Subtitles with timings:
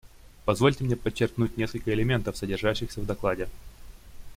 [0.45, 3.47] Позвольте мне подчеркнуть несколько элементов, содержащихся в докладе.